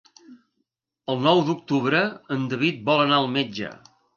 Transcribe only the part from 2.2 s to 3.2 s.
en David vol